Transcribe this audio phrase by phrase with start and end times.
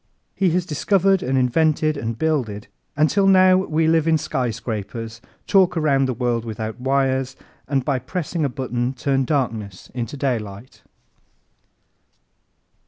[0.33, 2.65] He has discovered and invented and builded
[2.97, 7.35] until now we live in skyscrapers, talk around the world without wires
[7.67, 10.81] and by pressing a button turn darkness into daylight.